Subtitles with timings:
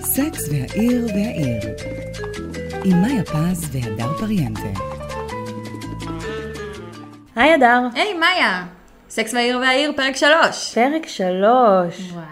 [0.00, 1.60] סקס והעיר והעיר
[2.84, 4.60] עם מאיה פז והדר פריאנטה.
[7.36, 7.80] היי אדר.
[7.94, 8.66] היי, מאיה!
[9.08, 10.74] סקס והעיר והעיר, פרק שלוש.
[10.74, 12.10] פרק שלוש.
[12.12, 12.24] וואי,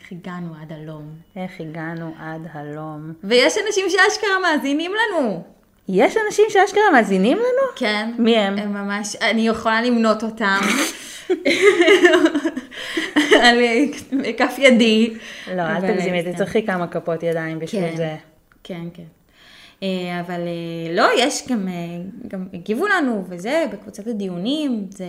[0.00, 1.08] איך הגענו עד הלום.
[1.36, 3.12] איך הגענו עד הלום.
[3.24, 5.42] ויש אנשים שאשכרה מאזינים לנו.
[5.88, 7.76] יש אנשים שאשכרה מאזינים לנו?
[7.76, 8.10] כן.
[8.18, 8.58] מי הם?
[8.58, 10.60] הם ממש, אני יכולה למנות אותם.
[13.44, 13.58] על
[14.36, 15.14] כף ידי.
[15.54, 16.32] לא, אל תגזימי, כן.
[16.32, 17.96] תצטרכי כמה כפות ידיים בשביל כן.
[17.96, 18.16] זה.
[18.64, 19.02] כן, כן.
[19.82, 21.72] אה, אבל אה, לא, יש גם, אה,
[22.28, 25.06] גם הגיבו לנו וזה, בקבוצת הדיונים, זה...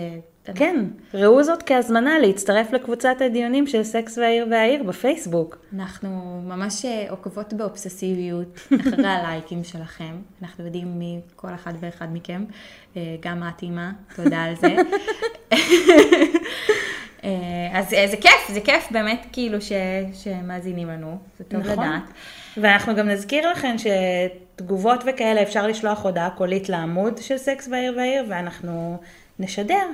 [0.56, 5.58] כן, ראו זאת כהזמנה להצטרף לקבוצת הדיונים של סקס והעיר והעיר בפייסבוק.
[5.76, 10.16] אנחנו ממש אה, עוקבות באובססיביות אחרי הלייקים שלכם.
[10.42, 12.46] אנחנו יודעים מי כל אחד ואחד מכם,
[12.98, 14.76] אה, גם את אימא, תודה על זה.
[17.26, 19.72] אה, אז אה, זה כיף, זה כיף באמת כאילו ש,
[20.14, 21.86] שמאזינים לנו, זה טוב נכון.
[21.86, 22.04] לדעת.
[22.58, 28.26] ואנחנו גם נזכיר לכם שתגובות וכאלה אפשר לשלוח הודעה קולית לעמוד של סקס והעיר והעיר,
[28.30, 28.98] ואנחנו
[29.40, 29.86] נשדר,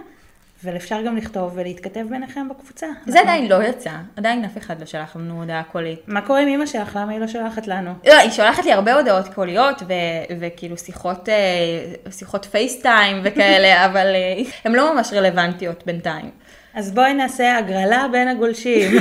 [0.63, 2.88] ואפשר גם לכתוב ולהתכתב ביניכם בקבוצה.
[3.07, 5.99] זה עדיין לא יצא, עדיין אף אחד לא שלח לנו הודעה קולית.
[6.07, 6.95] מה קורה עם אמא שלך?
[6.95, 7.93] למה היא לא שולחת לנו?
[8.07, 14.07] לא, היא שולחת לי הרבה הודעות קוליות ו- וכאילו שיחות, אה, שיחות פייסטיים וכאלה, אבל
[14.66, 16.31] הן לא ממש רלוונטיות בינתיים.
[16.73, 18.91] אז בואי נעשה הגרלה בין הגולשים.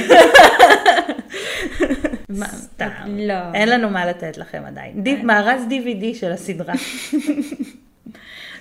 [2.28, 2.86] מה- סתם.
[3.06, 3.34] לא.
[3.54, 5.02] אין לנו מה לתת לכם עדיין.
[5.02, 6.74] די- מארז DVD של הסדרה.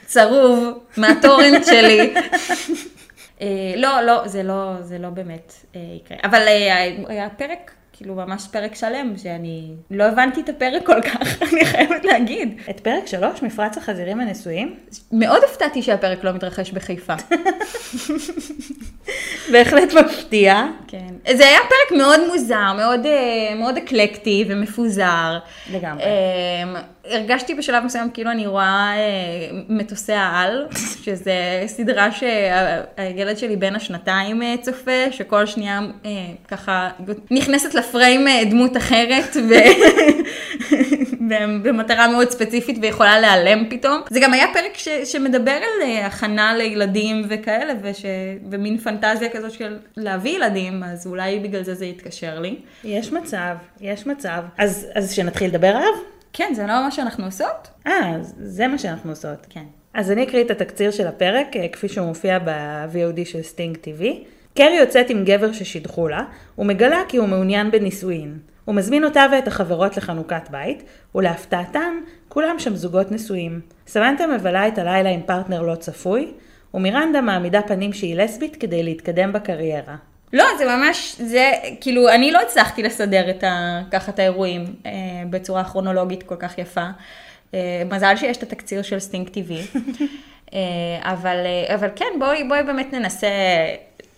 [0.05, 2.13] צרוב מהטורנט שלי.
[3.41, 6.17] אה, לא, לא, זה לא, זה לא באמת אה, יקרה.
[6.23, 6.75] אבל אה,
[7.07, 12.05] היה פרק, כאילו ממש פרק שלם, שאני לא הבנתי את הפרק כל כך, אני חייבת
[12.05, 12.61] להגיד.
[12.69, 14.75] את פרק שלוש, מפרץ החזירים הנשואים?
[15.11, 17.13] מאוד הופתעתי שהפרק לא מתרחש בחיפה.
[19.51, 20.65] בהחלט מפתיע.
[20.87, 21.35] כן.
[21.37, 25.39] זה היה פרק מאוד מוזר, מאוד, אה, מאוד אקלקטי ומפוזר.
[25.73, 26.03] לגמרי.
[26.03, 30.67] אה, הרגשתי בשלב מסוים כאילו אני רואה אה, מטוסי העל,
[31.03, 35.79] שזה סדרה שהילד שלי בן השנתיים אה, צופה, שכל שנייה
[36.47, 36.89] ככה
[37.31, 39.53] נכנסת לפריים אה, דמות אחרת, ו...
[41.63, 44.01] במטרה מאוד ספציפית ויכולה להיעלם פתאום.
[44.09, 44.87] זה גם היה פרק ש...
[44.89, 48.05] שמדבר על אה, הכנה לילדים וכאלה, וש...
[48.51, 52.55] ומין פנטזיה כזאת של להביא ילדים, אז אולי בגלל זה זה יתקשר לי.
[52.83, 54.43] יש מצב, יש מצב.
[54.57, 55.93] אז, אז שנתחיל לדבר עליו?
[56.33, 57.67] כן, זה לא מה שאנחנו עושות?
[57.87, 59.47] אה, זה מה שאנחנו עושות.
[59.49, 59.63] כן.
[59.93, 64.03] אז אני אקריא את התקציר של הפרק, אה, כפי שהוא מופיע ב-VOD של סטינג TV.
[64.59, 66.23] קרי יוצאת עם גבר ששידחו לה,
[66.57, 68.37] ומגלה כי הוא מעוניין בנישואין.
[68.65, 70.83] הוא מזמין אותה ואת החברות לחנוכת בית,
[71.15, 71.93] ולהפתעתן,
[72.29, 73.61] כולם שם זוגות נשואים.
[73.87, 76.31] סמנטה מבלה את הלילה עם פרטנר לא צפוי,
[76.73, 79.95] ומירנדה מעמידה פנים שהיא לסבית כדי להתקדם בקריירה.
[80.33, 84.91] לא, זה ממש, זה, כאילו, אני לא הצלחתי לסדר את ה, ככה את האירועים אה,
[85.29, 86.85] בצורה כרונולוגית כל כך יפה.
[87.53, 89.61] אה, מזל שיש את התקציר של סטינג TV.
[90.53, 90.59] אה,
[91.01, 93.27] אבל, אה, אבל כן, בואי, בואי באמת ננסה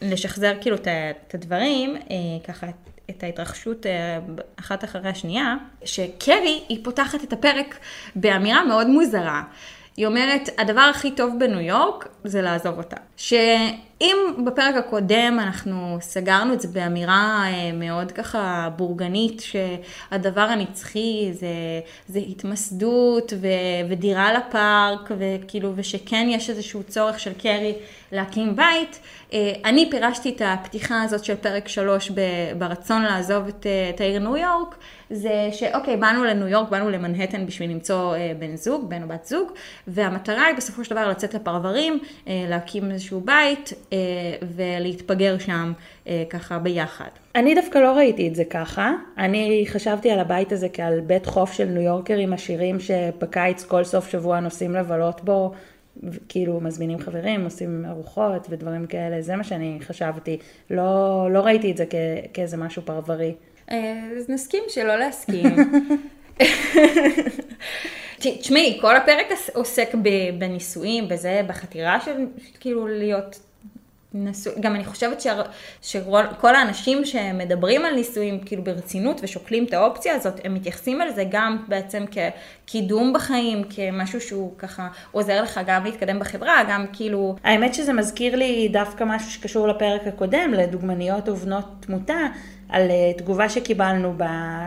[0.02, 2.02] לשחזר כאילו את, הדברים, אה,
[2.48, 2.68] ככה
[3.10, 4.20] את ההתרחשות אה,
[4.60, 7.80] אחת אחרי השנייה, שקרי, היא פותחת את הפרק
[8.16, 9.44] באמירה מאוד מוזרה.
[9.98, 12.98] היא אומרת, הדבר הכי טוב בניו יורק זה לעזוב אותה.
[13.22, 21.48] שאם בפרק הקודם אנחנו סגרנו את זה באמירה אה, מאוד ככה בורגנית, שהדבר הנצחי זה,
[22.08, 23.48] זה התמסדות ו,
[23.90, 27.74] ודירה לפארק, וכאילו, ושכן יש איזשהו צורך של קרי
[28.12, 29.00] להקים בית,
[29.34, 34.02] אה, אני פירשתי את הפתיחה הזאת של פרק שלוש ב- ברצון לעזוב את, אה, את
[34.02, 34.76] העיר ניו יורק,
[35.09, 39.52] זה שאוקיי, באנו לניו יורק, באנו למנהטן בשביל למצוא בן זוג, בן או בת זוג,
[39.88, 43.98] והמטרה היא בסופו של דבר לצאת לפרברים, להקים איזשהו בית אה,
[44.56, 45.74] ולהתפגר שם
[46.08, 47.08] אה, ככה ביחד.
[47.36, 48.92] אני דווקא לא ראיתי את זה ככה.
[49.18, 54.10] אני חשבתי על הבית הזה כעל בית חוף של ניו יורקרים עשירים שבקיץ כל סוף
[54.10, 55.52] שבוע נוסעים לבלות בו,
[56.30, 60.38] כאילו מזמינים חברים, עושים ארוחות ודברים כאלה, זה מה שאני חשבתי.
[60.70, 61.96] לא, לא ראיתי את זה כ-
[62.34, 63.34] כאיזה משהו פרברי.
[63.72, 65.56] אה, אז נסכים שלא להסכים.
[68.22, 69.96] תשמעי, כל הפרק עוסק
[70.38, 72.26] בנישואים, בזה, בחתירה של
[72.59, 73.40] כאילו להיות
[74.14, 75.41] נשוא, גם אני חושבת שה-
[75.82, 81.23] שכל האנשים שמדברים על נישואים כאילו ברצינות ושוקלים את האופציה הזאת, הם מתייחסים על זה
[81.29, 87.35] גם בעצם כקידום בחיים, כמשהו שהוא ככה עוזר לך גם להתקדם בחברה, גם כאילו...
[87.44, 92.20] האמת שזה מזכיר לי דווקא משהו שקשור לפרק הקודם, לדוגמניות ובנות תמותה,
[92.72, 94.14] על אה, תגובה שקיבלנו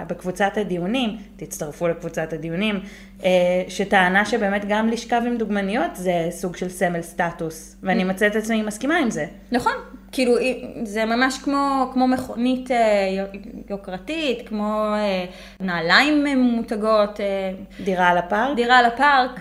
[0.06, 2.80] בקבוצת הדיונים, תצטרפו לקבוצת הדיונים,
[3.24, 3.30] אה,
[3.68, 8.62] שטענה שבאמת גם לשכב עם דוגמניות זה סוג של סמל סטטוס, ואני מוצאת את עצמי
[8.62, 9.26] מסכימה עם זה.
[9.52, 9.72] נכון,
[10.14, 10.34] כאילו,
[10.82, 13.24] זה ממש כמו, כמו מכונית אה,
[13.70, 15.24] יוקרתית, כמו אה,
[15.60, 17.20] נעליים מותגות.
[17.20, 17.52] אה,
[17.84, 18.56] דירה על הפארק?
[18.56, 19.40] דירה על הפארק.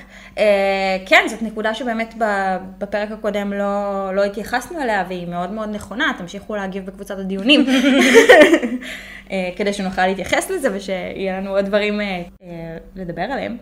[1.05, 2.13] כן, זאת נקודה שבאמת
[2.77, 7.65] בפרק הקודם לא, לא התייחסנו אליה, והיא מאוד מאוד נכונה, תמשיכו להגיב בקבוצת הדיונים,
[9.57, 12.01] כדי שנוכל להתייחס לזה ושיהיה לנו עוד דברים
[12.95, 13.57] לדבר עליהם.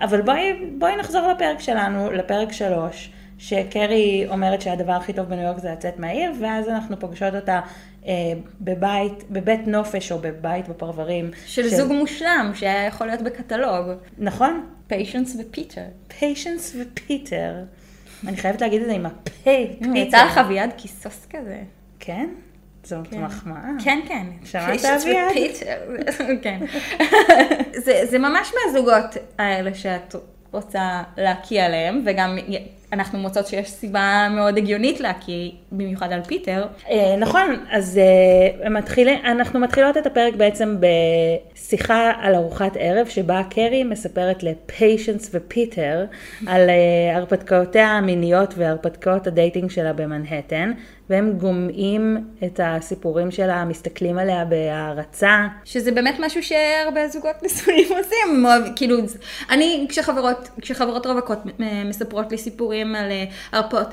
[0.00, 3.10] אבל בואי, בואי נחזור לפרק שלנו, לפרק שלוש.
[3.42, 7.60] שקרי אומרת שהדבר הכי טוב בניו יורק זה לצאת מהעיר, ואז אנחנו פוגשות אותה
[8.06, 8.12] אה,
[8.60, 11.30] בבית, בבית נופש או בבית בפרברים.
[11.46, 13.86] של, של זוג מושלם, שהיה יכול להיות בקטלוג.
[14.18, 14.66] נכון.
[14.86, 15.82] פיישנס ופיטר.
[16.18, 17.54] פיישנס ופיטר.
[18.26, 19.96] אני חייבת להגיד את זה עם הפה, פיטר.
[19.96, 21.62] יצא לך אביעד קיסוס כזה.
[22.00, 22.28] כן?
[22.84, 23.22] זאת כן.
[23.22, 23.70] מחמאה.
[23.84, 24.26] כן, כן.
[24.44, 25.32] שמעת אביעד?
[26.42, 26.60] כן.
[27.84, 30.14] זה, זה ממש מהזוגות האלה שאת
[30.52, 32.38] רוצה להקיא עליהם, וגם
[32.92, 36.66] אנחנו מוצאות שיש סיבה מאוד הגיונית להקיא, במיוחד על פיטר.
[36.90, 43.84] אה, נכון, אז אה, אנחנו מתחילות את הפרק בעצם בשיחה על ארוחת ערב, שבה קרי
[43.84, 46.04] מספרת לפיישנס ופיטר
[46.46, 50.72] על אה, הרפתקאותיה המיניות והרפתקאות ה dating שלה במנהטן,
[51.10, 55.46] והם גומעים את הסיפורים שלה, מסתכלים עליה בהערצה.
[55.64, 58.46] שזה באמת משהו שהרבה זוגות נשואים עושים.
[58.76, 58.96] כאילו,
[59.50, 61.38] אני, כשחברות, כשחברות רווקות
[61.84, 63.24] מספרות לי סיפורים על אה,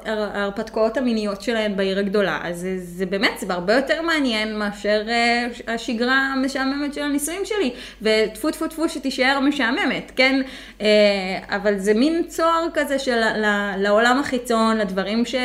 [0.06, 5.72] ההרפתקאות המיניות שלהן בעיר הגדולה, אז זה, זה באמת, זה הרבה יותר מעניין מאשר uh,
[5.72, 7.72] השגרה המשעממת של הנישואים שלי.
[8.02, 10.42] וטפו טפו טפו שתישאר משעממת, כן?
[10.80, 10.84] Uh,
[11.50, 13.22] אבל זה מין צוהר כזה של
[13.78, 15.36] לעולם החיצון, לדברים ש,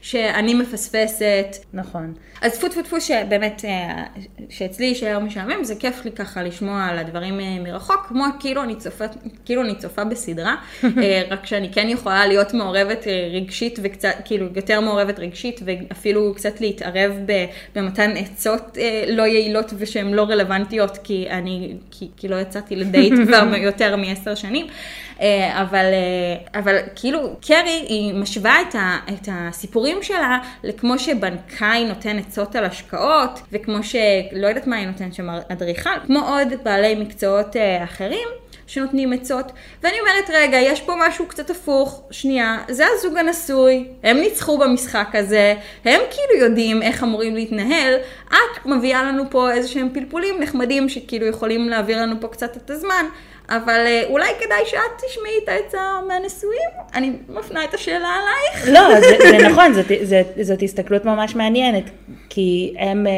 [0.00, 1.56] שאני מפספסת.
[1.72, 2.14] נכון.
[2.42, 4.04] אז טפו טפו טפו שבאמת, אה,
[4.48, 8.76] שאצלי יישאר משעמם, זה כיף לי ככה לשמוע על הדברים אה, מרחוק, כמו כאילו אני
[8.76, 9.04] צופה,
[9.44, 12.89] כאילו אני צופה בסדרה, אה, רק שאני כן יכולה להיות מעורבת
[13.32, 17.12] רגשית וקצת, כאילו יותר מעורבת רגשית, ואפילו קצת להתערב
[17.74, 18.78] במתן עצות
[19.08, 24.34] לא יעילות ושהן לא רלוונטיות, כי אני, כי, כי לא יצאתי לדייט כבר יותר מעשר
[24.34, 24.66] שנים.
[25.52, 25.84] אבל,
[26.54, 32.64] אבל כאילו, קרי, היא משווה את, ה, את הסיפורים שלה לכמו שבנקאי נותן עצות על
[32.64, 38.28] השקעות, וכמו שלא יודעת מה היא נותנת שם אדריכל, כמו עוד בעלי מקצועות אה, אחרים.
[38.70, 39.52] שנותנים עצות,
[39.82, 45.08] ואני אומרת, רגע, יש פה משהו קצת הפוך, שנייה, זה הזוג הנשוי, הם ניצחו במשחק
[45.14, 47.94] הזה, הם כאילו יודעים איך אמורים להתנהל,
[48.30, 52.70] את מביאה לנו פה איזה שהם פלפולים נחמדים שכאילו יכולים להעביר לנו פה קצת את
[52.70, 53.04] הזמן,
[53.50, 55.78] אבל אה, אולי כדאי שאת תשמעי את העצה
[56.08, 56.70] מהנשואים?
[56.94, 58.68] אני מפנה את השאלה עלייך.
[58.74, 61.84] לא, זה, זה נכון, זאת, זאת, זאת הסתכלות ממש מעניינת,
[62.28, 63.12] כי הם, אה,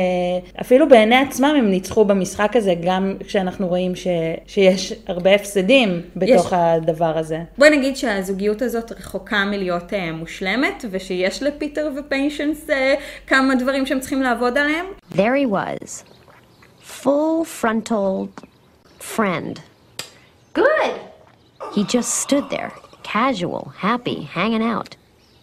[0.60, 4.06] אפילו בעיני עצמם הם ניצחו במשחק הזה, גם כשאנחנו רואים ש,
[4.46, 6.52] שיש הרבה הפסדים בתוך יש.
[6.52, 7.38] הדבר הזה.
[7.58, 12.66] בואי נגיד שהזוגיות הזאת רחוקה מלהיות uh, מושלמת, ושיש לפיטר ופיישנס
[13.26, 14.86] כמה דברים שהם צריכים לעבוד עליהם.
[15.14, 16.04] There he was,
[16.80, 18.30] full frontal
[18.98, 19.60] friend.
[20.54, 21.00] Good.
[21.74, 22.72] He just stood there,
[23.02, 24.96] casual, happy, hanging out.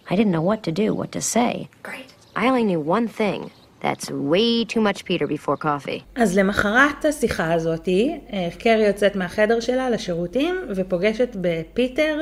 [0.09, 1.69] I didn't know what to do, what to say.
[1.83, 2.11] Great.
[2.35, 3.51] I only knew one thing.
[3.79, 6.03] That's way too much Peter before coffee.
[6.15, 8.19] אז למחרת השיחה הזאתי,
[8.59, 12.21] קרי יוצאת מהחדר שלה לשירותים ופוגשת בפיטר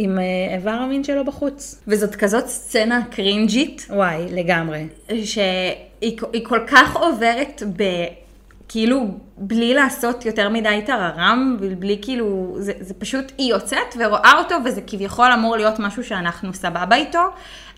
[0.00, 0.18] עם
[0.54, 1.82] איבר המין שלו בחוץ.
[1.88, 3.86] וזאת כזאת סצנה קרינג'ית.
[3.90, 4.86] וואי, לגמרי.
[5.24, 7.82] שהיא כל כך עוברת ב...
[8.68, 14.54] כאילו, בלי לעשות יותר מדי טררם, בלי כאילו, זה, זה פשוט, היא יוצאת ורואה אותו,
[14.64, 17.22] וזה כביכול אמור להיות משהו שאנחנו סבבה איתו.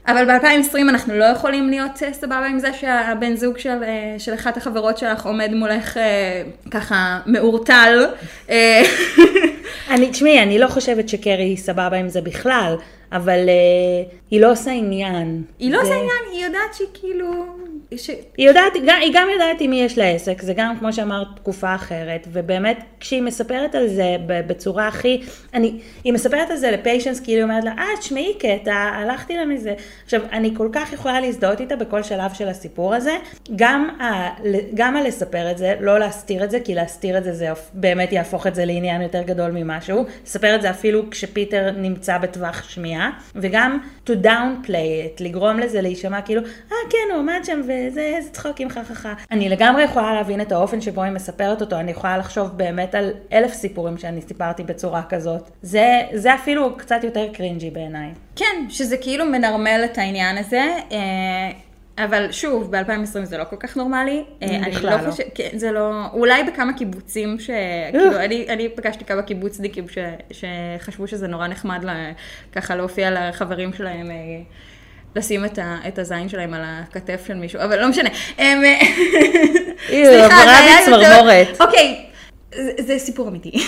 [0.07, 4.35] אבל ב-2020 אנחנו לא יכולים להיות אה, סבבה עם זה שהבן זוג של, אה, של
[4.35, 8.07] אחת החברות שלך עומד מולך אה, ככה מעורטל.
[9.90, 12.76] אני, תשמעי, אני לא חושבת שקרי סבבה עם זה בכלל,
[13.12, 15.42] אבל uh, היא לא עושה עניין.
[15.59, 15.83] היא לא זה...
[15.83, 17.47] עושה עניין, היא יודעת שהיא כאילו...
[17.90, 21.75] היא, יודעת, היא גם יודעת עם מי יש לה עסק, זה גם כמו שאמרת תקופה
[21.75, 25.23] אחרת, ובאמת כשהיא מספרת על זה בצורה הכי,
[25.54, 29.44] אני, היא מספרת על זה לפיישנס, כאילו היא אומרת לה, אה, תשמעי קטע, הלכתי לה
[29.44, 29.75] מזה.
[30.04, 33.16] עכשיו, אני כל כך יכולה להזדהות איתה בכל שלב של הסיפור הזה,
[33.56, 34.28] גם, ה,
[34.75, 38.12] גם על לספר את זה, לא להסתיר את זה, כי להסתיר את זה, זה באמת
[38.12, 43.11] יהפוך את זה לעניין יותר גדול ממשהו, לספר את זה אפילו כשפיטר נמצא בטווח שמיעה,
[43.35, 48.30] וגם to downplay it, לגרום לזה להישמע כאילו, אה כן, הוא עמד שם וזה, איזה
[48.30, 49.14] צחוקים חככה.
[49.30, 53.12] אני לגמרי יכולה להבין את האופן שבו היא מספרת אותו, אני יכולה לחשוב באמת על
[53.32, 55.50] אלף סיפורים שאני סיפרתי בצורה כזאת.
[55.62, 58.10] זה, זה אפילו קצת יותר קרינג'י בעיניי.
[58.37, 60.76] כן, שזה כאילו מנרמל את העניין הזה.
[60.92, 61.50] אה,
[62.04, 64.25] אבל שוב, ב-2020 זה לא כל כך נורמלי.
[64.42, 65.06] אה, בכלל לא.
[65.06, 65.10] לא.
[65.10, 67.50] חושב, כן, זה לא, אולי בכמה קיבוצים, ש...
[67.90, 69.99] כאילו, אני, אני פגשתי כמה קיבוצניקים ש...
[70.30, 72.12] שחשבו שזה נורא נחמד לה,
[72.52, 74.10] ככה להופיע לחברים שלהם.
[75.16, 78.08] אה, לשים את, ה, את הזין שלהם על הכתף של מישהו, אבל לא משנה.
[78.38, 78.62] הם...
[79.88, 81.64] היא סליחה, זה היה יותר-.
[81.64, 82.06] אוקיי,
[82.54, 83.52] זה, זה סיפור אמיתי.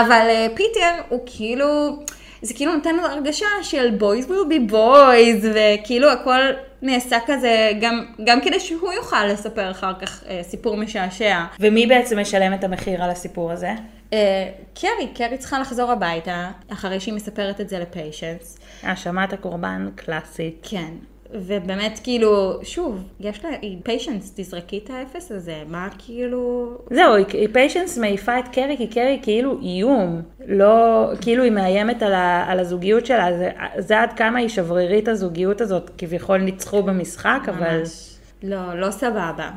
[0.00, 1.98] אבל אה, פיטר הוא כאילו,
[2.42, 6.40] זה כאילו נותן לו הרגשה של boys will be boys, וכאילו הכל
[6.82, 11.44] נעשה כזה, גם, גם כדי שהוא יוכל לספר אחר כך אה, סיפור משעשע.
[11.60, 13.72] ומי בעצם משלם את המחיר על הסיפור הזה?
[14.12, 18.58] אה, קרי, קרי צריכה לחזור הביתה, אחרי שהיא מספרת את זה לפיישנס.
[18.82, 20.66] האשמת הקורבן קלאסית.
[20.70, 20.90] כן.
[21.34, 23.50] ובאמת, כאילו, שוב, יש לה,
[23.82, 26.68] פיישנס, תזרקי את האפס הזה, מה כאילו...
[26.90, 30.22] זהו, היא- היא פיישנס מעיפה את קרי, כי קרי כאילו איום.
[30.46, 35.08] לא, כאילו היא מאיימת על, ה, על הזוגיות שלה, זה, זה עד כמה היא שברירית
[35.08, 37.78] הזוגיות הזאת, כביכול ניצחו במשחק, אבל...
[37.78, 38.16] ממש.
[38.42, 39.50] לא, לא סבבה.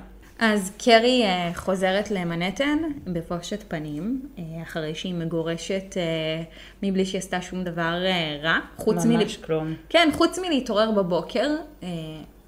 [0.46, 6.44] אז קרי אה, חוזרת למנהטן בבושת פנים, אה, אחרי שהיא מגורשת אה,
[6.84, 8.04] מבלי שהיא עשתה שום דבר
[8.44, 8.60] רע.
[8.78, 9.74] חוץ ממש כלום.
[9.90, 11.50] כן, חוץ מלהתעורר בבוקר.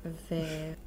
[0.06, 0.36] ו...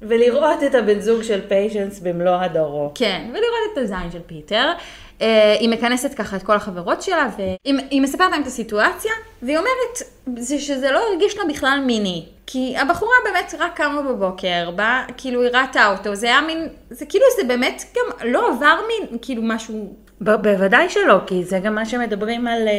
[0.01, 2.91] ולראות את הבן זוג של פיישנס במלוא הדרו.
[2.95, 4.71] כן, ולראות את הזין של פיטר.
[5.21, 9.11] אה, היא מכנסת ככה את כל החברות שלה, והיא היא מספרת להם את הסיטואציה,
[9.41, 9.97] והיא אומרת
[10.37, 12.25] זה שזה לא הרגיש לה בכלל מיני.
[12.51, 17.05] כי הבחורה באמת רק קמה בבוקר, באה, כאילו היא ראתה אותו, זה היה מין, זה
[17.05, 21.75] כאילו זה באמת גם לא עבר מין, כאילו משהו, ב- בוודאי שלא, כי זה גם
[21.75, 22.73] מה שמדברים על, אה,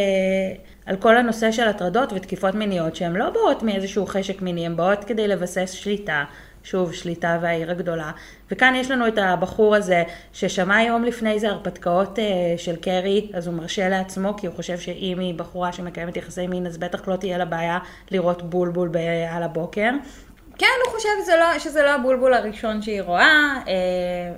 [0.87, 5.05] על כל הנושא של הטרדות ותקיפות מיניות, שהן לא באות מאיזשהו חשק מיני, הן באות
[5.05, 6.25] כדי לבסס שליטה.
[6.65, 8.11] שוב, שליטה והעיר הגדולה.
[8.51, 10.03] וכאן יש לנו את הבחור הזה,
[10.33, 12.25] ששמע יום לפני זה הרפתקאות אה,
[12.57, 16.67] של קרי, אז הוא מרשה לעצמו, כי הוא חושב שאם היא בחורה שמקיימת יחסי מין,
[16.67, 17.79] אז בטח לא תהיה לה בעיה
[18.11, 18.91] לראות בולבול
[19.31, 19.91] על הבוקר.
[20.59, 24.33] כן, הוא חושב שזה לא, שזה לא הבולבול הראשון שהיא רואה, אה,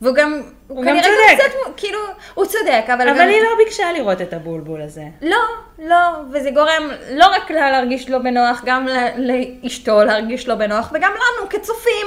[0.00, 1.44] והוא גם, הוא גם כנראה צודק.
[1.44, 1.98] קצת, כאילו,
[2.34, 5.04] הוא צודק, אבל, אבל גם, היא לא ביקשה לראות את הבולבול הזה.
[5.22, 5.36] לא,
[5.78, 5.96] לא,
[6.32, 8.86] וזה גורם לא רק לה להרגיש לא בנוח, גם
[9.16, 12.06] לאשתו להרגיש לא בנוח, וגם לנו כצופים.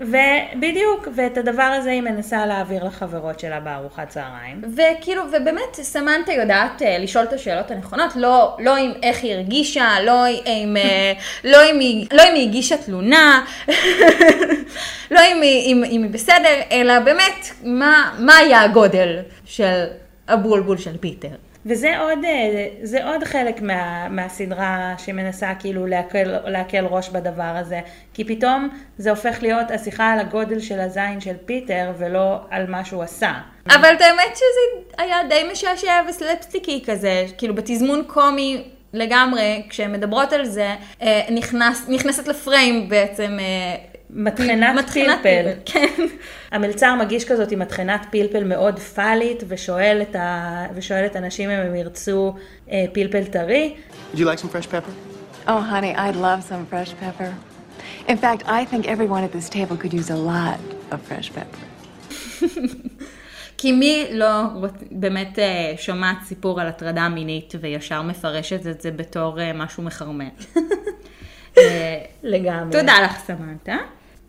[0.00, 4.62] ובדיוק, ואת הדבר הזה היא מנסה להעביר לחברות שלה בארוחת צהריים.
[4.76, 9.88] וכאילו, ובאמת, סמנטה יודעת uh, לשאול את השאלות הנכונות, לא, לא עם איך היא הרגישה,
[10.02, 13.44] לא עם, uh, לא עם, היא, לא אם היא הגישה תלונה,
[15.14, 19.84] לא אם היא, אם, אם היא בסדר, אלא באמת, מה, מה היה הגודל של
[20.28, 21.28] הבולבול של פיטר.
[21.66, 27.80] וזה עוד, אה, זה עוד חלק מה, מהסדרה שמנסה כאילו להקל, להקל ראש בדבר הזה.
[28.14, 28.68] כי פתאום
[28.98, 33.32] זה הופך להיות השיחה על הגודל של הזין של פיטר ולא על מה שהוא עשה.
[33.66, 40.32] אבל את האמת שזה היה די משעשע וסלפסטיקי כזה, כאילו בתזמון קומי לגמרי, כשהן מדברות
[40.32, 43.38] על זה, אה, נכנס, נכנסת לפריים בעצם.
[44.10, 44.16] אה,
[44.74, 45.50] מטחנת פלפל.
[45.64, 45.88] כן.
[46.52, 50.66] המלצר מגיש כזאת עם מטחנת פלפל מאוד פאלית ושואל את, ה...
[50.74, 52.34] ושואל את הנשים אם הם ירצו
[52.70, 53.74] אה, פלפל טרי.
[54.12, 54.92] Would you like some fresh pepper?
[55.46, 57.30] Oh, honey, I'd love some fresh pepper.
[58.08, 60.58] In fact, I think everyone at this table could use a lot
[60.90, 61.64] of fresh pepper.
[63.58, 64.42] כי מי לא
[64.90, 70.28] באמת אה, שומעת סיפור על הטרדה מינית וישר מפרשת את זה בתור אה, משהו מחרמן.
[72.24, 72.72] לגמרי.
[72.72, 73.76] תודה לך, סמנטה.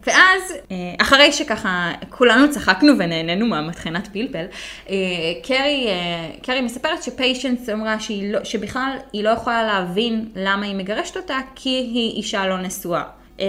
[0.07, 4.45] ואז, אה, אחרי שככה כולנו צחקנו ונהנינו מהמטחנת פלפל,
[4.89, 4.95] אה,
[5.43, 10.75] קרי, אה, קרי מספרת שפיישנס אמרה שהיא לא, שבכלל היא לא יכולה להבין למה היא
[10.75, 13.03] מגרשת אותה, כי היא אישה לא נשואה.
[13.39, 13.45] אה,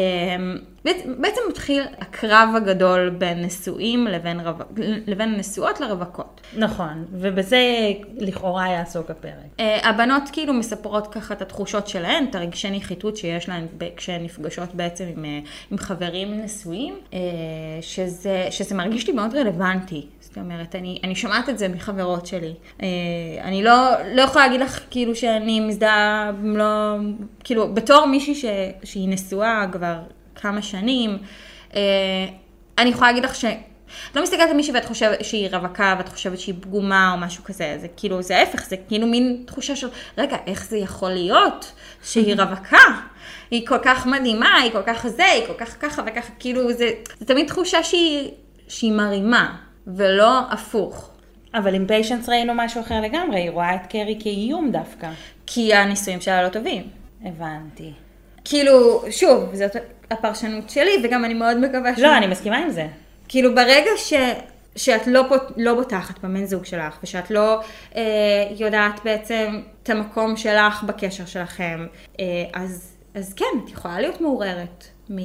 [0.84, 4.52] בעצם- מתחיל הקרב הגדול בין נשואים לבין, רו...
[5.06, 6.40] לבין נשואות לרווקות.
[6.56, 7.58] נכון, ובזה
[8.18, 9.32] לכאורה יעסוק הפרק.
[9.58, 13.66] Uh, הבנות כאילו מספרות ככה את התחושות שלהן, את הרגשי נחיתות שיש להן
[13.96, 17.14] כשהן נפגשות בעצם עם, uh, עם חברים נשואים, uh,
[17.80, 20.06] שזה, שזה מרגיש לי מאוד רלוונטי.
[20.36, 22.54] זאת אומרת, אני, אני שומעת את זה מחברות שלי.
[22.78, 22.82] Uh,
[23.40, 26.96] אני לא, לא יכולה להגיד לך כאילו שאני מזדהה, לא,
[27.44, 28.44] כאילו, בתור מישהי ש,
[28.84, 29.98] שהיא נשואה כבר
[30.34, 31.18] כמה שנים,
[31.70, 31.74] uh,
[32.78, 33.44] אני יכולה להגיד לך ש...
[34.14, 37.76] לא מסתכלת על מישהי ואת חושבת שהיא רווקה ואת חושבת שהיא פגומה או משהו כזה,
[37.80, 39.88] זה כאילו, זה ההפך, זה כאילו מין תחושה של,
[40.18, 41.72] רגע, איך זה יכול להיות
[42.04, 42.78] שהיא רווקה?
[43.50, 46.90] היא כל כך מדהימה, היא כל כך זה, היא כל כך ככה וככה, כאילו, זה,
[47.20, 48.30] זה תמיד תחושה שהיא,
[48.68, 51.10] שהיא מרימה, ולא הפוך.
[51.54, 55.10] אבל עם פיישנס ראינו משהו אחר לגמרי, היא רואה את קרי כאיום דווקא.
[55.46, 56.82] כי הנישואים שלה לא טובים.
[57.24, 57.92] הבנתי.
[58.44, 59.76] כאילו, שוב, זאת
[60.10, 61.98] הפרשנות שלי, וגם אני מאוד מקווה ש...
[61.98, 62.86] לא, אני מסכימה עם זה.
[63.28, 64.12] כאילו ברגע ש,
[64.76, 67.60] שאת לא, פות, לא בוטחת במן זוג שלך, ושאת לא
[67.96, 68.02] אה,
[68.58, 71.86] יודעת בעצם את המקום שלך בקשר שלכם,
[72.20, 72.24] אה,
[72.54, 75.16] אז, אז כן, את יכולה להיות מעורערת מ...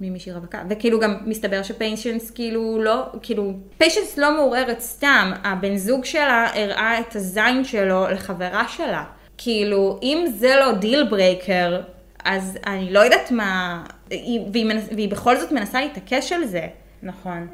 [0.00, 0.62] ממישהי רווקה.
[0.70, 6.98] וכאילו גם מסתבר שפיישנס כאילו לא, כאילו, פיישנס לא מעורערת סתם, הבן זוג שלה הראה
[7.00, 9.04] את הזין שלו לחברה שלה.
[9.38, 11.80] כאילו, אם זה לא deal breaker,
[12.24, 16.66] אז אני לא יודעת מה, היא- והיא, מנס, והיא בכל זאת מנסה להתעקש על זה.
[17.02, 17.46] נכון.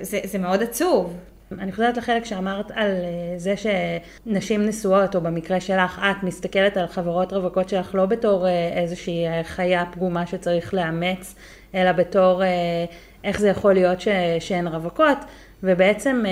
[0.00, 1.16] זה, זה מאוד עצוב.
[1.52, 6.86] אני חוזרת לחלק שאמרת על אה, זה שנשים נשואות, או במקרה שלך, את מסתכלת על
[6.86, 11.34] חברות רווקות שלך לא בתור אה, איזושהי אה, חיה פגומה שצריך לאמץ,
[11.74, 12.42] אלא בתור
[13.24, 14.08] איך זה יכול להיות ש,
[14.40, 15.18] שהן רווקות,
[15.62, 16.24] ובעצם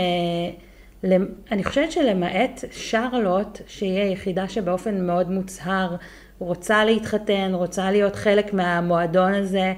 [1.51, 5.97] אני חושבת שלמעט שרלוט, שהיא היחידה שבאופן מאוד מוצהר
[6.39, 9.73] רוצה להתחתן, רוצה להיות חלק מהמועדון הזה,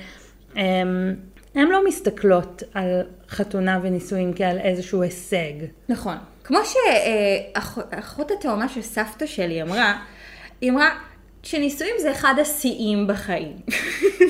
[0.57, 1.17] הם,
[1.57, 5.53] הן לא מסתכלות על חתונה ונישואים כעל איזשהו הישג.
[5.89, 6.17] נכון.
[6.45, 9.99] כמו שאחות התאומה של סבתא שלי אמרה,
[10.61, 10.89] היא אמרה
[11.43, 13.57] שנישואים זה אחד השיאים בחיים.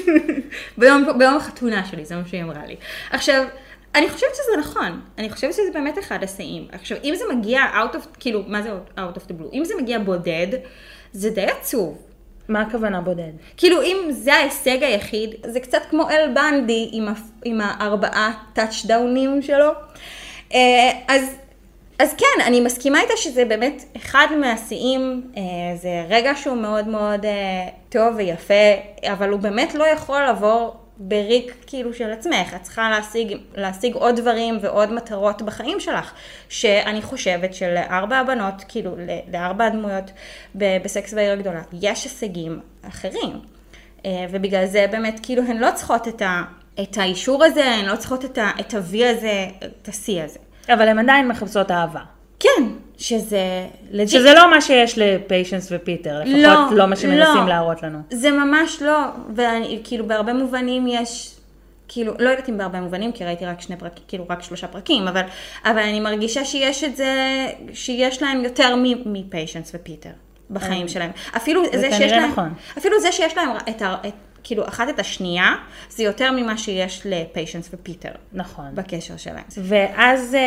[0.79, 2.77] ביום, ביום החתונה שלי, זה מה שהיא אמרה לי.
[3.11, 3.45] עכשיו,
[3.95, 6.69] אני חושבת שזה נכון, אני חושבת שזה באמת אחד השיאים.
[6.73, 9.53] עכשיו, אם זה מגיע out of, כאילו, מה זה out of the blue?
[9.53, 10.47] אם זה מגיע בודד,
[11.13, 12.06] זה די עצוב.
[12.49, 13.31] מה הכוונה בודד?
[13.57, 19.43] כאילו אם זה ההישג היחיד, זה קצת כמו אל בנדי עם, הפ- עם הארבעה טאצ'דאונים
[19.43, 19.71] שלו.
[20.55, 21.23] אה, אז,
[21.99, 25.43] אז כן, אני מסכימה איתה שזה באמת אחד מהשיאים, אה,
[25.77, 27.33] זה רגע שהוא מאוד מאוד אה,
[27.89, 28.55] טוב ויפה,
[29.13, 32.55] אבל הוא באמת לא יכול לעבור בריק כאילו של עצמך.
[32.57, 36.13] את צריכה להשיג, להשיג עוד דברים ועוד מטרות בחיים שלך,
[36.49, 38.97] שאני חושבת שלארבע הבנות, כאילו
[39.33, 40.11] לארבע הדמויות
[40.55, 43.41] ב- בסקס בעיר הגדולה, יש הישגים אחרים.
[44.07, 46.43] אה, ובגלל זה באמת, כאילו, הן לא צריכות את, ה,
[46.83, 49.47] את האישור הזה, הן לא צריכות את ה-V הזה,
[49.83, 50.39] את השיא הזה.
[50.69, 52.16] אבל הן עדיין מחפשות אהבה.
[52.41, 52.63] כן,
[52.99, 54.21] שזה legit.
[54.21, 57.49] שזה לא מה שיש לפיישנס ופיטר, לפחות לא, לא, מה שמנסים לא.
[57.49, 57.99] להראות לנו.
[58.11, 58.99] זה ממש לא,
[59.35, 61.37] ואני, כאילו, בהרבה מובנים יש,
[61.89, 65.09] כאילו, לא יודעת אם בהרבה מובנים, כי ראיתי רק שני פרקים, כאילו, רק שלושה פרקים,
[65.09, 65.23] אבל,
[65.65, 68.75] אבל אני מרגישה שיש את זה, שיש להם יותר
[69.07, 70.11] מפיישנס ופיטר
[70.51, 71.11] בחיים שלהם.
[71.37, 72.55] אפילו זה, כנראה שיש להם, נכון.
[72.79, 73.83] אפילו זה שיש להם את.
[73.83, 74.13] את,
[74.47, 75.55] כאילו, אחת את השנייה,
[75.91, 78.65] זה יותר ממה שיש לפיישנס ופיטר נכון.
[78.75, 79.45] בקשר שלהם.
[79.57, 80.41] ואז אה,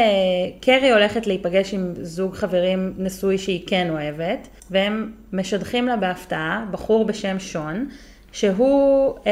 [0.62, 7.06] קרי הולכת להיפגש עם זוג חברים נשוי שהיא כן אוהבת, והם משדכים לה בהפתעה בחור
[7.06, 7.90] בשם שון,
[8.32, 9.32] שהוא אה,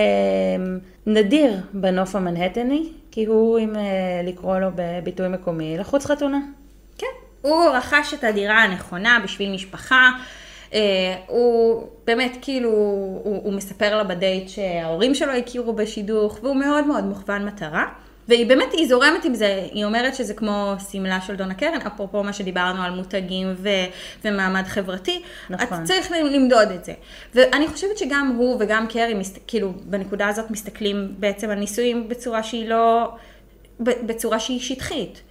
[1.05, 3.81] נדיר בנוף המנהטני, כי הוא, אם אה,
[4.23, 6.39] לקרוא לו בביטוי מקומי, לחוץ חתונה.
[6.97, 7.07] כן.
[7.41, 10.11] הוא רכש את הדירה הנכונה בשביל משפחה.
[10.77, 16.87] אה, הוא באמת כאילו, הוא, הוא מספר לה בדייט שההורים שלו הכירו בשידוך, והוא מאוד
[16.87, 17.85] מאוד מוכוון מטרה.
[18.27, 22.23] והיא באמת, היא זורמת עם זה, היא אומרת שזה כמו שמלה של דונה קרן, אפרופו
[22.23, 23.69] מה שדיברנו על מותגים ו,
[24.25, 25.83] ומעמד חברתי, נכון.
[25.83, 26.93] את צריך למדוד את זה.
[27.35, 32.43] ואני חושבת שגם הוא וגם קרי, מסת, כאילו, בנקודה הזאת מסתכלים בעצם על נישואים בצורה
[32.43, 33.11] שהיא לא,
[33.79, 35.21] בצורה שהיא שטחית.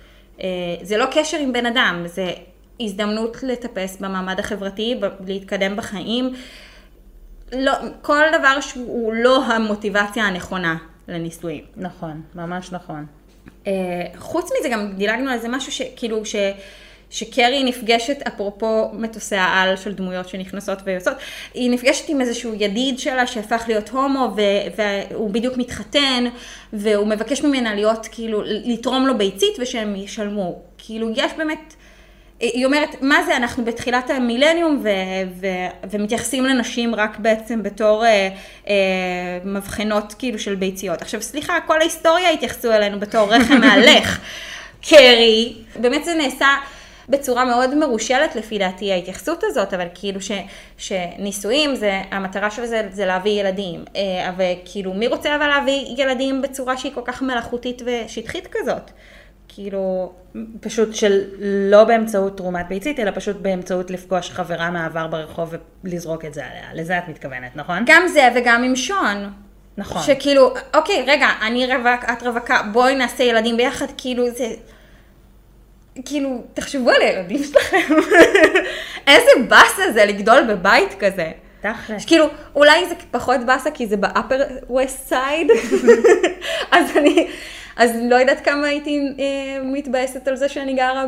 [0.40, 0.46] אה,
[0.82, 2.32] זה לא קשר עם בן אדם, זה
[2.80, 6.34] הזדמנות לטפס במעמד החברתי, להתקדם בחיים.
[7.52, 10.76] לא, כל דבר שהוא לא המוטיבציה הנכונה
[11.08, 11.64] לנישואים.
[11.76, 13.06] נכון, ממש נכון.
[13.66, 13.72] אה,
[14.16, 16.36] חוץ מזה גם דילגנו על זה משהו שכאילו ש...
[17.10, 21.16] שקרי נפגשת, אפרופו מטוסי העל של דמויות שנכנסות ויוצאות,
[21.54, 26.24] היא נפגשת עם איזשהו ידיד שלה שהפך להיות הומו ו- והוא בדיוק מתחתן
[26.72, 30.58] והוא מבקש ממנה להיות כאילו, לתרום לו ביצית ושהם ישלמו.
[30.78, 31.74] כאילו יש באמת,
[32.40, 34.88] היא אומרת, מה זה, אנחנו בתחילת המילניום ו-
[35.40, 38.29] ו- ומתייחסים לנשים רק בעצם בתור אה,
[38.68, 38.75] אה,
[39.44, 41.03] מבחנות כאילו של ביציות.
[41.03, 44.20] עכשיו סליחה, כל ההיסטוריה התייחסו אלינו בתור רחם מהלך.
[44.83, 46.49] קרי, באמת זה נעשה
[47.09, 50.31] בצורה מאוד מרושלת לפי דעתי ההתייחסות הזאת, אבל כאילו ש,
[50.79, 53.85] שנישואים, זה, המטרה של זה זה להביא ילדים.
[53.96, 58.90] אה, וכאילו, מי רוצה אבל להביא ילדים בצורה שהיא כל כך מלאכותית ושטחית כזאת?
[59.56, 60.12] כאילו,
[60.60, 61.24] פשוט של
[61.70, 66.74] לא באמצעות תרומת ביצית, אלא פשוט באמצעות לפגוש חברה מהעבר ברחוב ולזרוק את זה עליה.
[66.74, 67.82] לזה את מתכוונת, נכון?
[67.86, 69.32] גם זה וגם עם שון.
[69.76, 70.02] נכון.
[70.02, 74.46] שכאילו, אוקיי, רגע, אני רווק, את רווקה, בואי נעשה ילדים ביחד, כאילו זה...
[76.04, 77.94] כאילו, תחשבו על הילדים שלכם.
[79.08, 81.32] איזה באסה זה לגדול בבית כזה.
[81.60, 82.04] תכל'ס.
[82.06, 85.50] כאילו, אולי זה פחות באסה כי זה באפר ווסט סייד,
[86.72, 87.28] אז אני,
[87.76, 91.04] אז לא יודעת כמה הייתי אה, מתבאסת על זה שאני גרה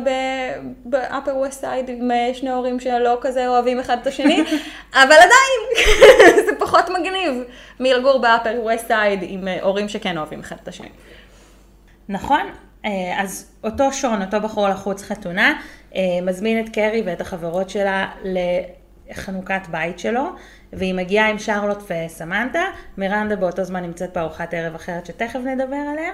[0.85, 4.43] באפר ווסט סייד עם אה, שני הורים שלא כזה אוהבים אחד את השני,
[4.93, 5.87] אבל עדיין,
[6.45, 7.43] זה פחות מגניב
[7.79, 10.89] מלגור באפר ווסט סייד עם אה, הורים שכן אוהבים אחד את השני.
[12.09, 12.49] נכון.
[12.85, 15.61] אה, אז אותו שון, אותו בחור לחוץ חתונה,
[16.21, 18.07] מזמין את קרי ואת החברות שלה
[19.09, 20.23] לחנוכת בית שלו,
[20.73, 22.63] והיא מגיעה עם שרלוט וסמנטה,
[22.97, 26.11] מירנדה באותו זמן נמצאת בארוחת ערב אחרת שתכף נדבר עליה,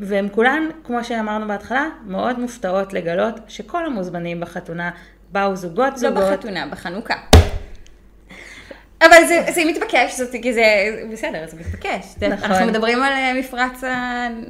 [0.00, 4.90] והן כולן, כמו שאמרנו בהתחלה, מאוד מופתעות לגלות שכל המוזמנים בחתונה
[5.32, 6.32] באו זוגות לא זוגות.
[6.32, 7.14] בחתונה, בחנוכה.
[9.02, 10.64] אבל זה, זה מתבקש, זאת, כי זה
[11.12, 12.14] בסדר, זה מתבקש.
[12.16, 12.50] נכון.
[12.50, 13.82] אנחנו מדברים על אה, מפרץ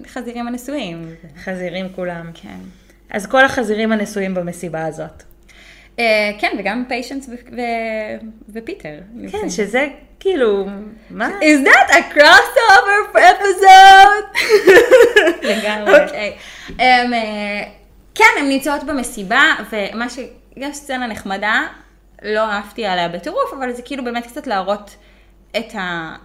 [0.04, 1.14] החזירים הנשואים.
[1.44, 2.30] חזירים כולם.
[2.34, 2.58] כן.
[3.10, 5.22] אז כל החזירים הנשואים במסיבה הזאת.
[5.98, 7.30] אה, כן, וגם פיישנס
[8.48, 8.98] ופיטר.
[9.32, 9.50] כן.
[9.50, 9.86] שזה
[10.20, 10.66] כאילו,
[11.10, 11.28] מה?
[11.28, 14.38] Is that a crossover episode?
[15.42, 16.04] לגמרי.
[16.04, 16.36] אוקיי.
[16.68, 17.62] אמ, אה,
[18.14, 20.18] כן, הן נמצאות במסיבה, ומה ש...
[20.56, 21.62] יש סצנה נחמדה,
[22.22, 24.96] לא אהבתי עליה בטירוף, אבל זה כאילו באמת קצת להראות
[25.56, 26.16] את ה...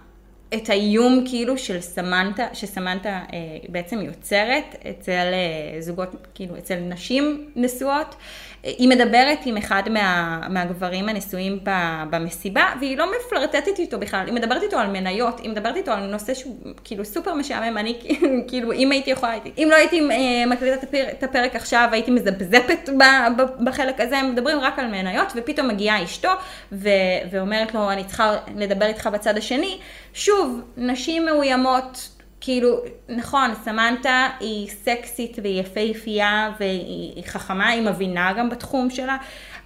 [0.54, 7.50] את האיום כאילו של סמנטה, שסמנטה אה, בעצם יוצרת אצל אה, זוגות, כאילו אצל נשים
[7.56, 8.14] נשואות.
[8.14, 8.16] אה,
[8.62, 14.34] היא מדברת עם אחד מה, מהגברים הנשואים ב- במסיבה, והיא לא מפלרטטת איתו בכלל, היא
[14.34, 17.98] מדברת איתו על מניות, היא מדברת איתו על נושא שהוא כאילו סופר משעמם, אני
[18.48, 22.88] כאילו אם הייתי יכולה, הייתי, אם לא הייתי אה, מקליטה את הפרק, עכשיו, הייתי מזפזפת
[22.98, 26.30] ב- ב- בחלק הזה, הם מדברים רק על מניות, ופתאום מגיעה אשתו
[26.72, 26.88] ו-
[27.30, 29.78] ואומרת לו, אני צריכה לדבר איתך בצד השני.
[30.14, 32.08] שוב, נשים מאוימות,
[32.44, 39.16] כאילו, נכון, סמנטה היא סקסית והיא יפהפייה והיא היא חכמה, היא מבינה גם בתחום שלה,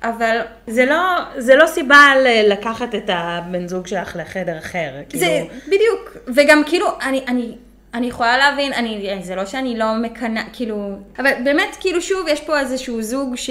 [0.02, 1.02] אבל זה לא,
[1.36, 2.12] זה לא סיבה
[2.48, 4.90] לקחת את הבן זוג שלך לחדר אחר.
[5.12, 7.52] זה כאילו, בדיוק, וגם כאילו, אני, אני,
[7.94, 12.40] אני יכולה להבין, אני, זה לא שאני לא מקנאה, כאילו, אבל באמת, כאילו, שוב, יש
[12.40, 13.50] פה איזשהו זוג ש...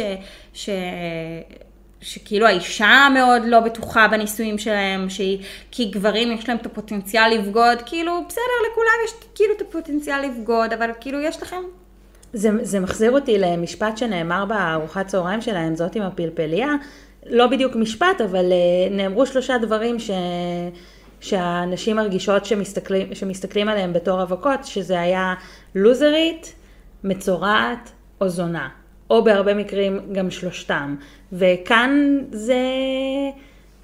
[0.53, 0.69] ש
[2.05, 5.39] שכאילו האישה מאוד לא בטוחה בנישואים שלהם, שהיא,
[5.71, 8.41] כי גברים יש להם את הפוטנציאל לבגוד, כאילו בסדר,
[8.71, 11.61] לכולם יש כאילו את הפוטנציאל לבגוד, אבל כאילו יש לכם
[12.33, 16.69] זה, זה מחזיר אותי למשפט שנאמר בארוחת צהריים שלהם, זאת עם הפלפליה.
[17.25, 20.11] לא בדיוק משפט, אבל אה, נאמרו שלושה דברים ש...
[21.21, 25.33] שהנשים מרגישות שמסתכלים, שמסתכלים עליהם בתור אבקות, שזה היה
[25.75, 26.55] לוזרית,
[27.03, 27.91] מצורעת
[28.21, 28.69] או זונה.
[29.09, 30.95] או בהרבה מקרים גם שלושתם.
[31.33, 32.55] וכאן זה...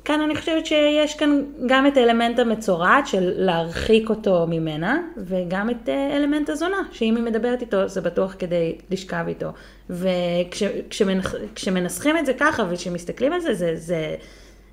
[0.06, 5.90] כאן אני חושבת שיש כאן גם את האלמנט המצורעת של להרחיק אותו ממנה, וגם את
[5.90, 9.52] אה, אלמנט הזונה, שאם היא מדברת איתו זה בטוח כדי לשכב איתו.
[9.90, 14.16] וכשמנסחים את זה ככה וכשמסתכלים על זה, זה, זה,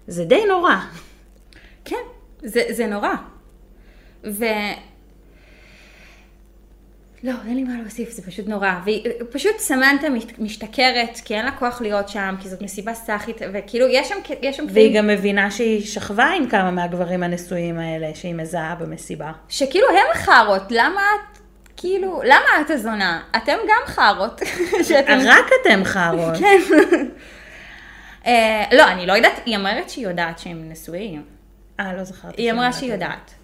[0.06, 0.74] זה די נורא.
[1.84, 2.04] כן,
[2.42, 3.14] זה, זה נורא.
[4.24, 4.44] ו...
[7.22, 8.70] לא, אין לי מה להוסיף, זה פשוט נורא.
[9.20, 13.86] ופשוט סמנטה מת- משתכרת, כי אין לה כוח להיות שם, כי זאת מסיבה סאחית, וכאילו,
[13.88, 18.34] יש שם, יש שם והיא גם מבינה שהיא שכבה עם כמה מהגברים הנשואים האלה שהיא
[18.34, 19.32] מזהה במסיבה.
[19.48, 21.38] שכאילו הם חארות, למה את,
[21.76, 23.20] כאילו, למה את הזונה?
[23.36, 24.40] אתם גם חארות.
[24.88, 25.18] שאתם...
[25.26, 26.36] רק אתם חארות.
[26.40, 26.58] כן.
[28.26, 31.22] אה, לא, אני לא יודעת, היא אומרת שהיא יודעת שהם נשואים.
[31.80, 32.42] אה, לא זכרתי.
[32.42, 32.92] היא אמרה שהיא.
[32.92, 33.34] יודעת.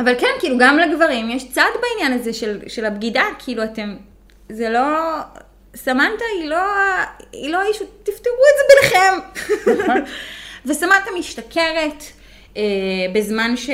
[0.00, 3.96] אבל כן, כאילו, גם לגברים יש צד בעניין הזה של, של הבגידה, כאילו, אתם,
[4.48, 5.18] זה לא...
[5.76, 6.62] סמנטה היא לא,
[7.32, 9.18] היא לא אישו, תפתרו את זה ביניכם.
[10.66, 12.04] וסמנטה משתכרת
[12.56, 12.62] אה,
[13.12, 13.70] בזמן ש,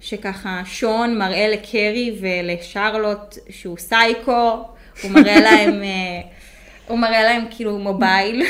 [0.00, 4.64] שככה שון מראה לקרי ולשרלוט שהוא סייקו,
[5.02, 6.20] הוא מראה להם, אה,
[6.88, 8.42] הוא מראה להם כאילו מובייל.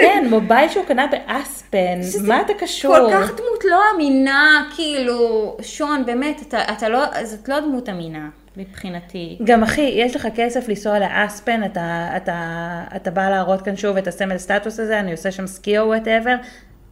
[0.00, 2.96] כן, מובייל שהוא קנה באספן, מה אתה קשור?
[2.96, 8.28] כל כך דמות לא אמינה, כאילו, שון, באמת, אתה, אתה לא, זאת לא דמות אמינה
[8.56, 9.38] מבחינתי.
[9.44, 14.06] גם אחי, יש לך כסף לנסוע לאספן, אתה, אתה, אתה בא להראות כאן שוב את
[14.06, 16.34] הסמל סטטוס הזה, אני עושה שם סקי או whatever,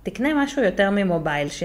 [0.03, 1.63] תקנה משהו יותר ממובייל ש...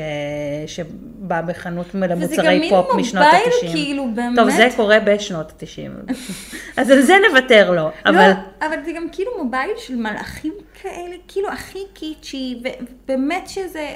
[0.67, 3.72] שבא בחנות וזה גם למוצרי מין פופ משנות מובייל, ה-90.
[3.72, 4.36] כאילו, באמת.
[4.36, 6.13] טוב, זה קורה בשנות ה-90.
[6.82, 8.30] אז על זה נוותר לו, אבל...
[8.30, 13.88] לא, אבל זה גם כאילו מובייל של מלאכים כאלה, כאילו הכי קיצ'י, ובאמת שזה,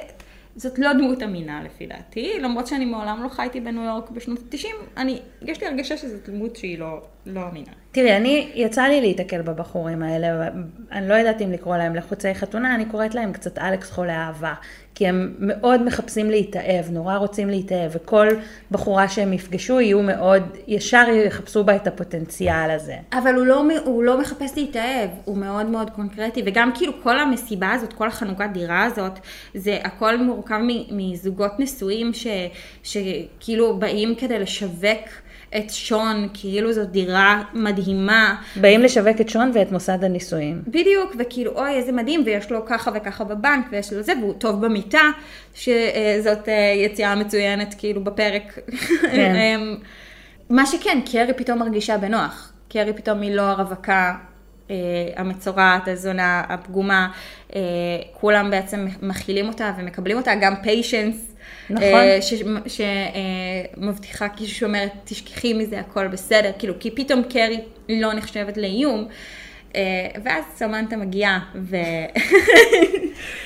[0.58, 4.66] זאת לא דמות אמינה לפי דעתי, למרות שאני מעולם לא חייתי בניו יורק בשנות ה-90,
[4.96, 7.72] אני, יש לי הרגשה שזאת דמות שהיא לא, לא אמינה.
[7.92, 10.48] תראי, אני, יצא לי להיתקל בבחורים האלה,
[10.92, 14.54] אני לא יודעת אם לקרוא להם לחוצי חתונה, אני קוראת להם קצת אלכס חולה אהבה.
[14.98, 18.28] כי הם מאוד מחפשים להתאהב, נורא רוצים להתאהב, וכל
[18.70, 22.96] בחורה שהם יפגשו יהיו מאוד, ישר יחפשו בה את הפוטנציאל הזה.
[23.12, 27.72] אבל הוא לא, הוא לא מחפש להתאהב, הוא מאוד מאוד קונקרטי, וגם כאילו כל המסיבה
[27.72, 29.18] הזאת, כל החנוכת דירה הזאת,
[29.54, 30.58] זה הכל מורכב
[30.90, 32.26] מזוגות נשואים ש,
[32.82, 35.08] שכאילו באים כדי לשווק
[35.56, 38.36] את שון, כאילו זאת דירה מדהימה.
[38.56, 40.62] באים לשווק את שון ואת מוסד הנישואים.
[40.66, 44.66] בדיוק, וכאילו, אוי, איזה מדהים, ויש לו ככה וככה בבנק, ויש לו זה, והוא טוב
[44.66, 45.10] במיטה,
[45.54, 48.58] שזאת אה, יציאה מצוינת, כאילו, בפרק.
[49.12, 49.34] כן.
[49.56, 49.76] אמ,
[50.50, 52.52] מה שכן, קרי פתאום מרגישה בנוח.
[52.68, 54.14] קרי פתאום היא לא הרווקה
[55.16, 57.08] המצורעת, הזונה, הפגומה.
[57.56, 57.60] אה,
[58.12, 61.34] כולם בעצם מכילים אותה ומקבלים אותה, גם פיישנס.
[61.70, 62.00] נכון.
[62.66, 69.08] שמבטיחה כאילו שאומרת, תשכחי מזה, הכל בסדר, כאילו, כי פתאום קרי לא נחשבת לאיום.
[69.76, 71.76] אה, ואז סמנטה מגיעה, ו...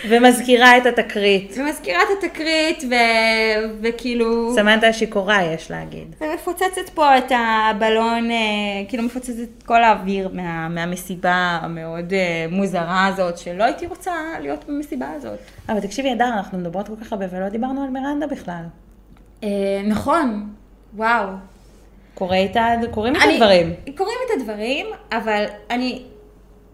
[0.08, 1.54] ומזכירה את התקרית.
[1.58, 2.94] ומזכירה את התקרית, ו...
[3.82, 4.54] וכאילו...
[4.54, 6.14] סמנתה השיכורה, יש להגיד.
[6.20, 8.36] ומפוצצת פה את הבלון, אה,
[8.88, 12.18] כאילו מפוצצת את כל האוויר מה, מהמסיבה המאוד אה,
[12.50, 15.38] מוזרה הזאת, שלא הייתי רוצה להיות במסיבה הזאת.
[15.68, 18.62] אבל תקשיבי, אדר, אנחנו מדברות כל כך הרבה ולא דיברנו על מירנדה בכלל.
[19.44, 19.48] אה,
[19.86, 20.48] נכון,
[20.96, 21.26] וואו.
[22.14, 23.72] קורה איתה, קורים איתה אני- דברים.
[23.96, 26.02] קוראים את הדברים, אבל אני...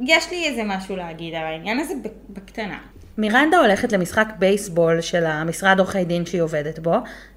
[0.00, 1.94] יש לי איזה משהו להגיד על העניין הזה
[2.30, 2.78] בקטנה.
[3.18, 6.94] מירנדה הולכת למשחק בייסבול של המשרד עורכי דין שהיא עובדת בו,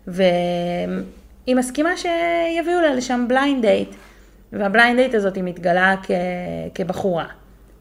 [0.07, 3.95] והיא מסכימה שיביאו לה לשם blind date.
[4.53, 6.11] וה blind date הזאת היא מתגלה כ...
[6.75, 7.25] כבחורה.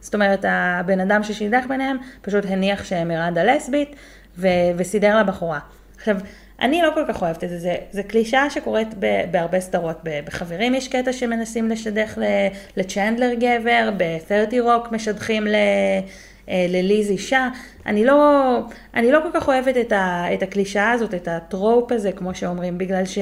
[0.01, 3.97] זאת אומרת, הבן אדם ששידך ביניהם פשוט הניח שמירנדה לסבית
[4.39, 4.49] ו...
[4.77, 5.59] וסידר לה בחורה.
[5.97, 6.17] עכשיו,
[6.61, 9.97] אני לא כל כך אוהבת את זה, זה, זה קלישאה שקורית ב, בהרבה סדרות.
[10.25, 12.19] בחברים יש קטע שמנסים לשדך
[12.77, 15.55] לצ'נדלר גבר, ב-30 רוק משדכים ל,
[16.49, 17.49] אה, לליז אישה.
[17.87, 18.59] אני לא,
[18.95, 22.79] אני לא כל כך אוהבת את, ה, את הקלישאה הזאת, את הטרופ הזה, כמו שאומרים,
[22.79, 23.19] בגלל ש...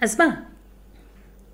[0.00, 0.47] אז מה?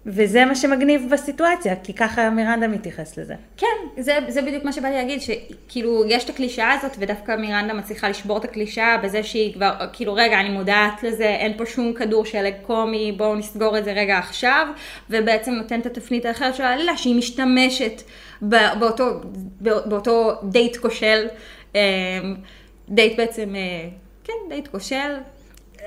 [0.06, 3.34] וזה מה שמגניב בסיטואציה, כי ככה מירנדה מתייחס לזה.
[3.56, 8.08] כן, זה, זה בדיוק מה שבאתי להגיד, שכאילו יש את הקלישאה הזאת, ודווקא מירנדה מצליחה
[8.08, 12.24] לשבור את הקלישאה בזה שהיא כבר, כאילו רגע, אני מודעת לזה, אין פה שום כדור
[12.24, 14.66] שלג קומי, בואו נסגור את זה רגע עכשיו,
[15.10, 18.02] ובעצם נותנת את התפנית האחרת של העלילה, שהיא משתמשת
[18.42, 19.20] באותו,
[19.60, 21.26] באותו דייט כושל,
[21.76, 21.80] אה,
[22.88, 23.88] דייט בעצם, אה,
[24.24, 25.14] כן, דייט כושל.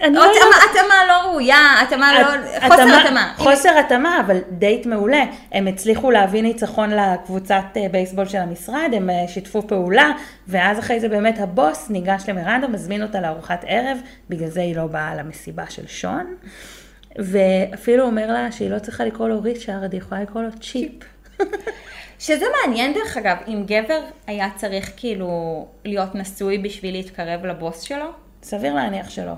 [0.01, 0.25] לא
[0.71, 2.27] התאמה, לא ראויה, התאמה לא,
[2.67, 3.33] חוסר התאמה.
[3.37, 5.23] חוסר התאמה, אבל דייט מעולה.
[5.51, 10.11] הם הצליחו להביא ניצחון לקבוצת אה, בייסבול של המשרד, הם אה, שיתפו פעולה,
[10.47, 13.97] ואז אחרי זה באמת הבוס ניגש למירנדה, מזמין אותה לארוחת ערב,
[14.29, 16.35] בגלל זה היא לא באה למסיבה של שון,
[17.15, 20.91] ואפילו אומר לה שהיא לא צריכה לקרוא לו ריצ'ארד, היא יכולה לקרוא לו צ'יפ.
[22.19, 28.05] שזה מעניין דרך אגב, אם גבר היה צריך כאילו להיות נשוי בשביל להתקרב לבוס שלו,
[28.43, 29.33] סביר להניח שלא.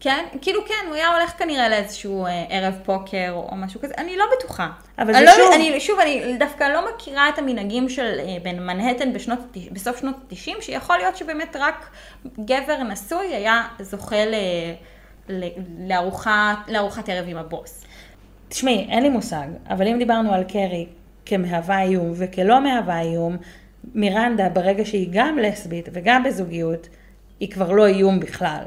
[0.00, 0.24] כן?
[0.42, 4.24] כאילו כן, הוא היה הולך כנראה לאיזשהו אה, ערב פוקר או משהו כזה, אני לא
[4.38, 4.68] בטוחה.
[4.98, 8.66] אבל זה לא, שוב- אני, שוב, אני דווקא לא מכירה את המנהגים של אה, בין
[8.66, 9.38] מנהטן בשנות,
[9.72, 11.90] בסוף שנות ה-90, שיכול להיות שבאמת רק
[12.44, 14.34] גבר נשוי היה זוכה ל,
[15.28, 15.48] ל,
[15.88, 17.84] לארוחת, לארוחת ערב עם הבוס.
[18.48, 20.86] תשמעי, אין לי מושג, אבל אם דיברנו על קרי
[21.26, 23.36] כמהווה איום וכלא מהווה איום,
[23.94, 26.88] מירנדה, ברגע שהיא גם לסבית וגם בזוגיות,
[27.40, 28.62] היא כבר לא איום בכלל.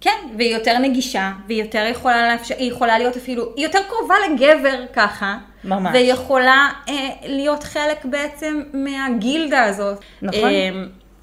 [0.00, 4.14] כן, והיא יותר נגישה, והיא יותר יכולה לאפשר, היא יכולה להיות אפילו, היא יותר קרובה
[4.28, 5.38] לגבר ככה.
[5.64, 5.94] ממש.
[5.94, 9.98] והיא יכולה אה, להיות חלק בעצם מהגילדה הזאת.
[10.22, 10.44] נכון.
[10.44, 10.70] אה,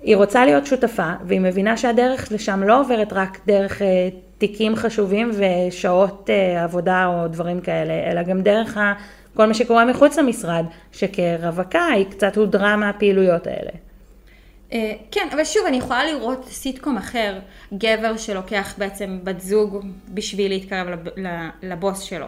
[0.01, 5.31] היא רוצה להיות שותפה, והיא מבינה שהדרך לשם לא עוברת רק דרך אה, תיקים חשובים
[5.33, 8.93] ושעות אה, עבודה או דברים כאלה, אלא גם דרך ה,
[9.33, 13.71] כל מה שקורה מחוץ למשרד, שכרווקה היא קצת הודרה מהפעילויות האלה.
[14.73, 17.39] אה, כן, אבל שוב, אני יכולה לראות סיטקום אחר,
[17.73, 21.08] גבר שלוקח בעצם בת זוג בשביל להתקרב לב,
[21.63, 22.25] לבוס שלו.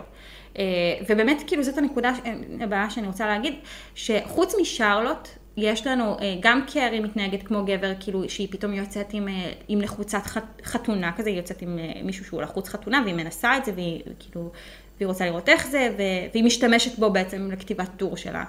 [0.58, 0.64] אה,
[1.10, 2.12] ובאמת, כאילו, זאת הנקודה
[2.60, 3.54] הבאה שאני רוצה להגיד,
[3.96, 9.28] שחוץ משרלוט, יש לנו, אה, גם קרי מתנהגת כמו גבר, כאילו, שהיא פתאום יוצאת עם,
[9.68, 10.22] עם לחוצת
[10.64, 14.52] חתונה כזה, היא יוצאת עם מישהו שהוא לחוץ חתונה, והיא מנסה את זה, והיא כאילו...
[14.98, 15.90] והיא רוצה לראות איך זה,
[16.34, 18.44] והיא משתמשת בו בעצם לכתיבת טור שלה.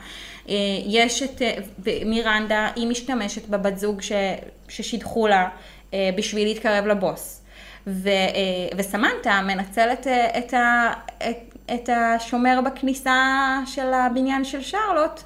[0.48, 0.54] אה,
[0.87, 1.54] יש את אה,
[2.06, 4.12] מירנדה, היא משתמשת בבת זוג ש-
[4.68, 5.48] ששידחו לה
[5.94, 7.42] אה, בשביל להתקרב לבוס.
[7.87, 8.08] ו-
[8.76, 10.06] וסמנטה מנצלת
[10.38, 10.92] את, ה-
[11.30, 13.16] את, את השומר בכניסה
[13.66, 15.22] של הבניין של שרלוט,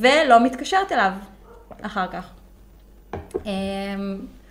[0.00, 1.12] ולא מתקשרת אליו
[1.82, 2.30] אחר כך.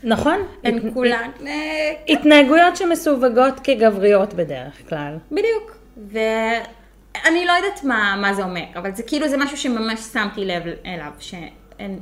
[0.03, 0.39] נכון?
[0.63, 5.17] הן הת- כולן, אה, התנהגויות שמסווגות כגבריות בדרך כלל.
[5.31, 5.77] בדיוק.
[6.07, 10.63] ואני לא יודעת מה, מה זה אומר, אבל זה כאילו זה משהו שממש שמתי לב
[10.85, 11.99] אליו, שאין,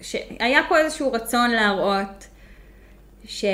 [0.00, 2.26] שהיה פה איזשהו רצון להראות
[3.24, 3.44] ש...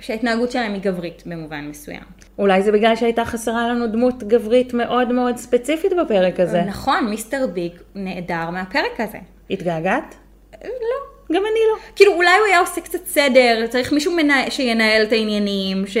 [0.00, 2.02] שההתנהגות שלהם היא גברית במובן מסוים.
[2.38, 6.62] אולי זה בגלל שהייתה חסרה לנו דמות גברית מאוד מאוד ספציפית בפרק הזה.
[6.62, 9.18] נכון, מיסטר ביג נעדר מהפרק הזה.
[9.50, 10.14] התגעגעת?
[10.62, 11.11] לא.
[11.32, 11.76] גם אני לא.
[11.96, 14.50] כאילו אולי הוא היה עושה קצת סדר, צריך מישהו מנה...
[14.50, 15.96] שינהל את העניינים, ש...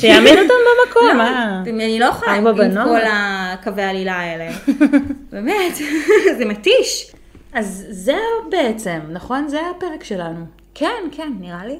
[0.00, 0.54] שיעמיד אותם
[0.88, 1.60] במקום, לא, אה.
[1.66, 2.44] אני לא יכולה עם.
[2.84, 4.50] כל הקווי העלילה האלה.
[5.32, 5.74] באמת,
[6.38, 7.12] זה מתיש.
[7.52, 9.48] אז זהו בעצם, נכון?
[9.48, 10.44] זה הפרק שלנו.
[10.74, 11.78] כן, כן, נראה לי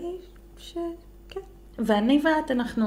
[0.59, 0.79] ש...
[1.29, 1.41] כן.
[1.79, 2.87] ואני ואת, אנחנו...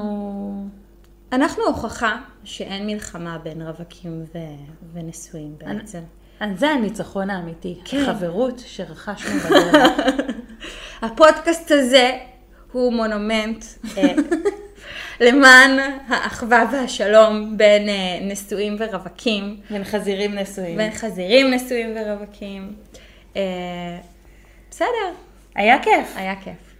[1.32, 4.38] אנחנו הוכחה שאין מלחמה בין רווקים ו...
[4.92, 6.00] ונשואים בעצם.
[6.42, 7.78] אז זה הניצחון האמיתי.
[7.84, 8.06] כן.
[8.06, 10.00] חברות שרכשנו בדרך.
[11.02, 12.18] הפודקאסט הזה
[12.72, 13.64] הוא מונומנט
[13.96, 14.12] אה,
[15.26, 15.78] למען
[16.08, 20.76] האחווה והשלום בין אה, נשואים ורווקים, בין חזירים נשואים.
[20.76, 22.72] בין חזירים נשואים ורווקים.
[23.36, 23.98] אה,
[24.70, 25.12] בסדר,
[25.54, 26.12] היה כיף.
[26.16, 26.71] היה כיף.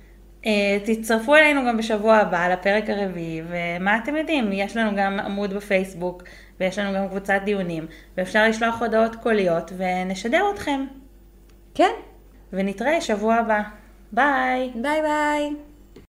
[0.43, 0.47] אה,
[0.85, 6.23] תצטרפו אלינו גם בשבוע הבא לפרק הרביעי, ומה אתם יודעים, יש לנו גם עמוד בפייסבוק,
[6.61, 10.87] ויש לנו גם קבוצת דיונים, ואפשר לשלוח הודעות קוליות, ונשדר אתכם.
[11.75, 11.91] כן.
[12.53, 13.61] ונתראה שבוע הבא.
[14.13, 14.71] ביי.
[14.75, 15.72] ביי ביי.